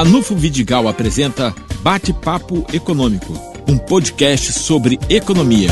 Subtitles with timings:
[0.00, 3.34] Ranulfo Vidigal apresenta Bate-Papo Econômico,
[3.68, 5.68] um podcast sobre economia.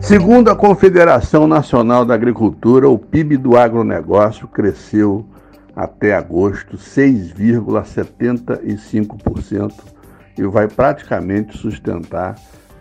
[0.00, 5.26] Segundo a Confederação Nacional da Agricultura, o PIB do agronegócio cresceu
[5.76, 9.74] até agosto 6,75%
[10.38, 12.34] e vai praticamente sustentar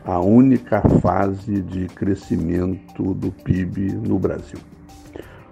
[0.06, 4.60] a única fase de crescimento do PIB no Brasil.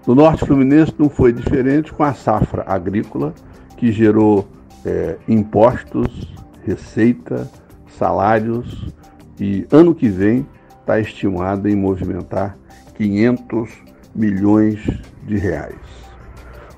[0.05, 3.33] No Norte Fluminense não foi diferente com a safra agrícola,
[3.77, 4.47] que gerou
[4.85, 6.33] é, impostos,
[6.65, 7.49] receita,
[7.87, 8.93] salários
[9.39, 10.45] e ano que vem
[10.81, 12.57] está estimada em movimentar
[12.95, 13.69] 500
[14.13, 14.79] milhões
[15.25, 15.75] de reais.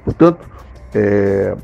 [0.04, 0.48] Portanto,
[0.94, 1.58] é,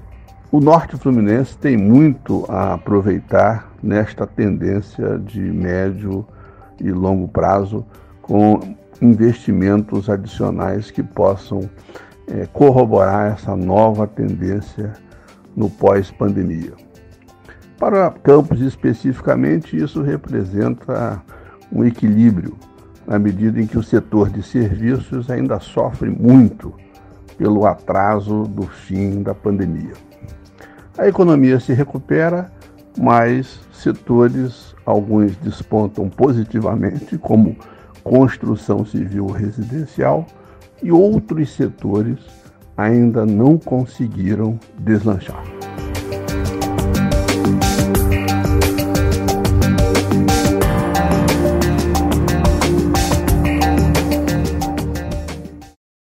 [0.52, 6.26] o Norte Fluminense tem muito a aproveitar nesta tendência de médio
[6.80, 7.86] e longo prazo
[8.22, 8.60] com
[9.02, 11.70] investimentos adicionais que possam
[12.28, 14.94] é, corroborar essa nova tendência
[15.56, 16.74] no pós-pandemia.
[17.78, 21.22] Para Campos especificamente, isso representa
[21.72, 22.56] um equilíbrio,
[23.08, 26.74] na medida em que o setor de serviços ainda sofre muito
[27.38, 29.94] pelo atraso do fim da pandemia.
[30.96, 32.52] A economia se recupera,
[32.96, 37.56] mas setores, alguns despontam positivamente, como
[38.04, 40.26] construção civil residencial,
[40.84, 42.20] e outros setores
[42.76, 45.61] ainda não conseguiram deslanchar.